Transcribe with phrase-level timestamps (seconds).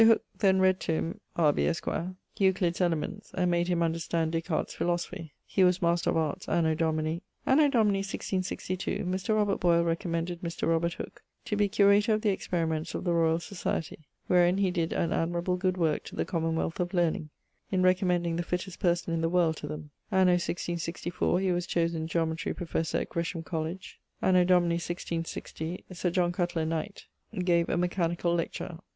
[0.03, 1.53] Hooke then read to him (R.
[1.53, 5.35] B., esqre) Euclid's Elements, and made him understand Des Cartes' Philosophy.
[5.45, 7.21] He was Master of Arts anno Domini....
[7.45, 9.35] Anno Domini 166<2> Mr.
[9.35, 10.67] Robert Boyle recommended Mr.
[10.67, 14.91] Robert Hooke to be Curator of the Experiments of the Royall Society, wherin he did
[14.91, 17.29] an admirable good worke to the Common wealth of Learning,
[17.71, 19.91] in recommending the fittest person in the world to them.
[20.11, 23.97] Anno <1664> he was chosen Geometry Professour at Gresham College[GA].
[24.19, 25.53] Anno Domini 166
[25.93, 27.05] Sir John Cutler, knight,
[27.43, 28.79] gave a Mechanicall lecture